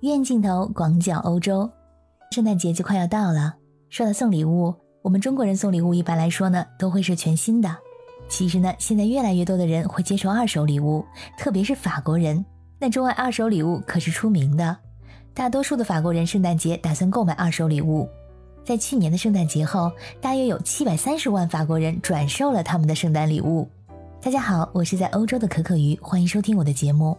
[0.00, 1.68] 远镜头广角欧洲，
[2.30, 3.54] 圣诞节就快要到了。
[3.90, 7.76] 说到送礼物，我们中国人送礼物一般来说呢，都会是全新的。
[8.26, 11.04] 其实呢，现在越来越多的人会接受二手礼物，
[11.36, 12.42] 特别是法国人，
[12.78, 14.74] 那钟爱二手礼物可是出名的。
[15.34, 18.08] 大多数的法国人圣诞节打算购买二手礼物。
[18.64, 23.68] 在去年的圣诞节后，大约有七百三十万法国人转售了他们的圣诞礼物。
[24.22, 27.18] 大家好，我是在欧洲的可可鱼，欢迎收听我的节目。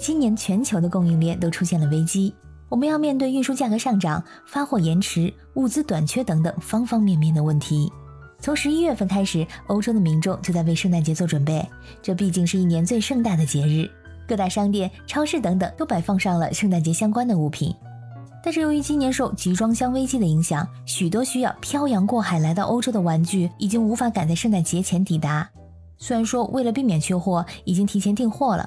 [0.00, 2.34] 今年全球的供应链都出现了危机，
[2.70, 7.92] 我们要面对运输价格上涨、发货延迟、物资短缺等等方方面面的问题。
[8.38, 11.68] 从十一月份开始，欧洲的民众就在为圣诞节做准备，
[12.00, 13.90] 这毕竟是一年最盛大的节日，
[14.26, 17.74] 各大商店、超市等等都摆放上了圣诞节相关的物品。
[18.42, 25.46] 但是由于今年受集装箱危机的影响，许多需要漂洋过海来到欧洲的玩具已经无法赶在圣诞节前抵达。
[25.98, 28.66] 虽然说为了避免缺货，已经提前订货了。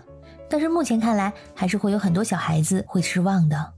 [0.53, 3.73] 但是目前看来，还是会有很多小孩子会失望的。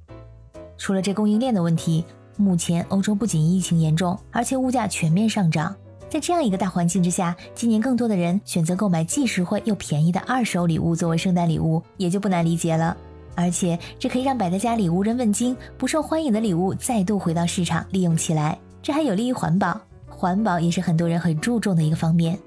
[0.77, 2.04] 除了这供应链的问题，
[2.35, 5.73] 目前欧洲不仅疫情严重，而且物价全面上涨。
[6.09, 12.98] 在这样一个大环境之下，今年更多的人选择购买既实惠又便宜的二手礼物作为圣诞礼物，也就不难理解了。
[13.35, 19.79] 而且这可以让摆在家里无人问津、不受欢迎的礼物再度回到市场利用起来，这还有利于环保。
[20.10, 22.37] 环保也是很多人很注重的一个方面。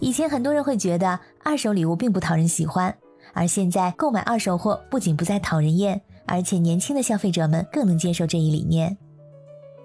[0.00, 2.96] 以前很多人会觉得二手礼物并不讨人喜欢。
[3.32, 8.96] 而现在购买二手货不仅不再讨人厌，而且年轻的消费者们更能接受这一理念。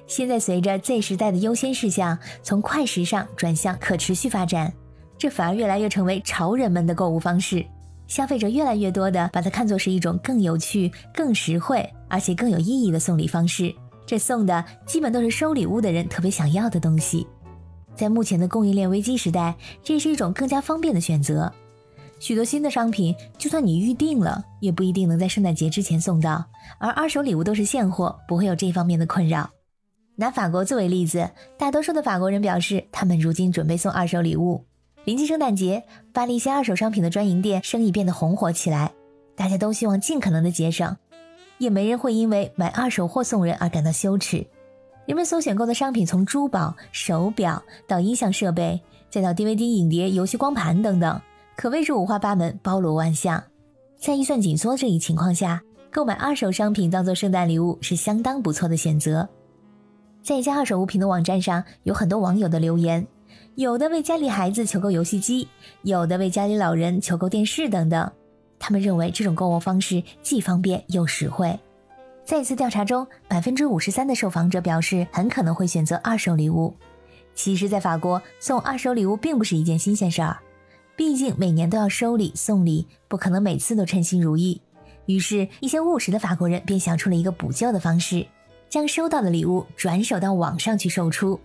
[0.06, 4.74] 现在随着 Z 时代的优先事项从快时尚转向可持续发展，
[5.18, 7.66] 这反而越来越成为潮人们的购物方式。
[8.06, 13.74] 消费者越来越多的把它看作是一种更有趣、更实惠，而且更有意义的送礼方式。
[14.06, 17.26] 这送的基本都是收礼物的人特别想要的东西。
[17.96, 21.52] 在目前的供应链危机时代，这是一种更加方便的选择。
[22.20, 26.46] 许多新的商品，就算你预定了，也不一定能在圣诞节之前送到。
[26.80, 29.50] 而二手礼物都是现货，不会有这方面的困扰。
[30.16, 34.66] 拿法国作为例子，大多数的法国人表示，他们如今准备送二手礼物。
[35.06, 38.94] 临近圣诞节，巴黎一些二手商品的专营店生意变得红火起来，
[39.36, 40.96] 大家都希望尽可能的节省，
[41.58, 44.46] 也没人会因为买二手货送人而感到羞耻。
[45.06, 51.20] 人们所选购的商品，从珠宝、手表到音响设备，再到 DVD 影碟、游戏光盘等等。
[51.56, 53.44] 可谓是五花八门、包罗万象。
[53.98, 59.30] 在预算紧缩这一情况下，购买二手商品当做圣诞礼物是相当不错的选择。
[60.22, 63.06] 在一家二手物品的网站上，有很多网友的留言，
[63.56, 65.48] 有的为家里孩子求购游戏机，
[65.84, 68.12] 有的为家里老人求购电视等等。
[68.58, 71.60] 他们认为这种购物方式既方便又实惠。
[72.26, 76.74] 在一次调查中，百分之五十三的受访者表示很可能会选择二手礼物。
[77.36, 80.38] 其实，在法国送二手礼物并不是一件新鲜事儿。
[80.96, 84.62] 毕竟每年都要收礼送礼，不可能每次都称心如意。
[85.06, 88.26] 于是，一些务实的法国人便想出了一个补救的方式，
[88.70, 91.40] 将收到的礼物转手到网上去售出。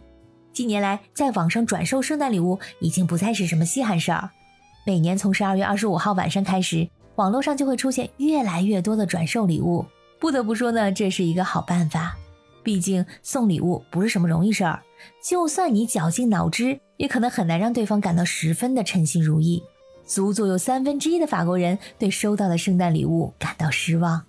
[0.53, 4.31] 近年来，在网上转售圣诞礼物已经不再是什么稀罕事儿。
[4.85, 9.85] 每年从十二月二十五号晚上开始，网络上就会出现越来越多的转售礼物。
[10.21, 12.17] 不得不说呢，这是一个好办法。
[12.69, 14.83] 毕竟送礼物不是什么容易事儿，
[15.25, 16.79] 就算你绞尽脑汁。
[16.99, 19.63] 也可能很难让对方感到十分的称心如意，
[20.05, 24.23] 足足有三分之一的法国人对收到的圣诞礼物感到失望。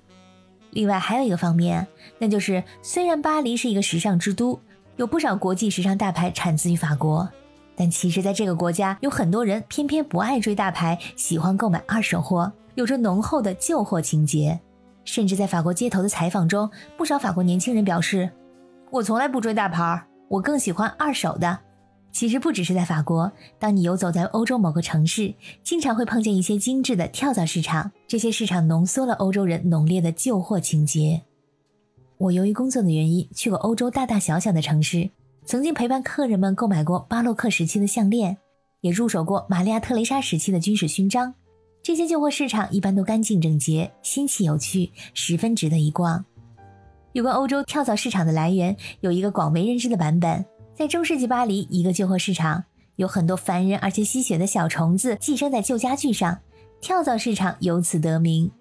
[0.69, 1.85] 另外还有一个方面，
[2.17, 4.57] 那就是虽然巴黎是一个时尚之都，
[4.95, 7.27] 有不少国际时尚大牌产自于法国，
[7.75, 14.57] 但其实在这个国家有很多人偏偏不爱追大牌，喜欢购买二手货，有着浓厚的旧货情节。
[15.09, 18.29] 甚至在法国街头的采访中，不少法国年轻人表示
[18.91, 21.57] ：“我从来不追大牌，我更喜欢二手的。”
[22.13, 25.33] 其实不只是在法国，当你游走在欧洲某个城市，
[25.63, 27.91] 经常会碰见一些精致的跳蚤市场。
[28.07, 31.23] 这些市场浓缩了欧洲人浓烈的旧货情节。
[32.19, 35.09] 我由于工作的原因，去过欧洲大大小小的城市，
[35.43, 38.37] 曾经陪伴客人们购买过巴洛克时期的项链，
[38.81, 41.33] 也入手过玛利亚特蕾莎时期的军事勋章。
[41.81, 46.23] 这些旧货市场一般都干净整洁、新奇有趣，十分值得一逛。
[47.13, 50.45] 有关欧洲跳蚤市场的来源，有一个广为人知的版本。
[50.75, 52.63] 在中世纪巴黎，一个旧货市场
[52.95, 56.37] 有很多烦人而且吸血的小虫子寄生在旧家具上，
[56.79, 58.51] 跳蚤市场由此得名。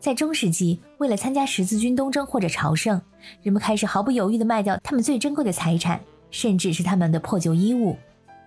[0.00, 3.02] 在中世纪，为了参加十字军东征或者朝圣，
[3.42, 6.00] 人们开始毫不犹豫地卖掉他们最珍贵的财产，
[6.30, 7.96] 甚至是他们的破旧衣物。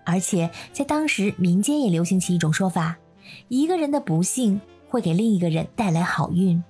[0.04, 2.96] 而且在当时，民间也流行起一种说法：
[3.48, 6.62] 一个人的不幸会给另一个人带来好运。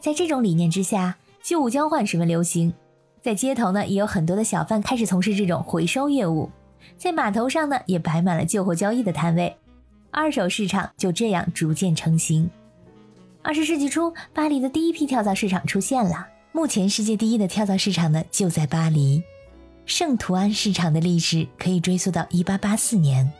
[0.00, 2.72] 在这种理念之下，旧物交换十分流行。
[3.22, 6.50] 在街头呢，也有很多的小贩开始从事这种回收业务，
[6.98, 9.56] 在码头上呢，也摆满了旧货交易的摊位，
[10.10, 12.50] 二手市场就这样逐渐成型。
[13.42, 16.28] 二十世纪初，巴黎的第一批跳蚤市场出现了。
[16.52, 19.22] 目前世界第一的跳蚤市场呢，就在巴黎。
[19.86, 23.30] 圣图安市场的历史可以追溯到一八八四年。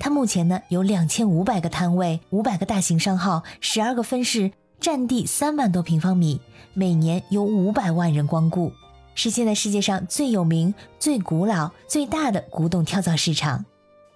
[0.00, 4.50] 它目前呢有两千五百个摊位，五百个大型商号，十二个分市，
[4.80, 6.40] 占地三万多平方米，
[6.72, 8.72] 每年有五百万人光顾，
[9.14, 13.66] 是现在世界上最有名、最古老、最大的古董跳蚤市场。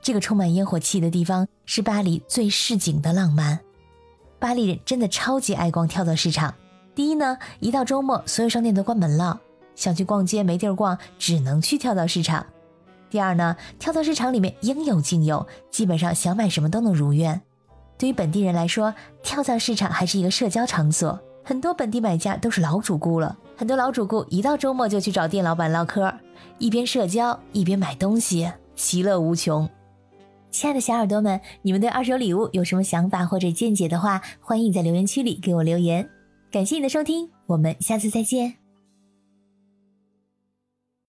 [0.01, 3.61] 这个充满烟火气的地方是巴黎最市井的浪漫。
[4.39, 6.55] 巴黎人真的超级爱逛跳蚤市场。
[6.95, 9.39] 第一呢，一到周末，所有商店都关门了，
[9.77, 12.47] 想去逛街没地儿逛，只能去跳蚤市场。
[13.15, 17.41] 第二呢，跳蚤市场里面应有尽有，基本上想买什么都能如愿。
[17.97, 23.39] 对于本地人来说，跳蚤市场还是一个社交场所，很多本地买家都是老主顾了。
[23.57, 26.13] 很多老主顾一到周末就去找店老板唠嗑，
[26.59, 29.71] 一边社交一边买东西，其乐无穷。
[30.51, 36.11] 亲爱的小耳朵们，你们对二手礼物有什么想法或者见解的话，欢迎在留言区里给我留言。
[36.51, 38.64] 感谢你的收听，我们下次再见。